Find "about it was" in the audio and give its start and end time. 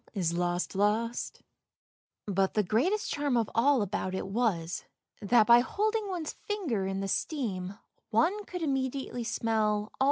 3.83-4.83